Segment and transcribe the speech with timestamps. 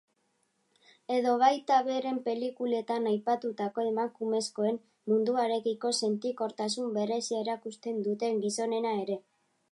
[1.15, 4.79] Edo baita beren pelikuletan aipatutako emakumezkoen
[5.11, 9.19] munduarekiko sentikortasun berezia erakusten duten gizonena ere.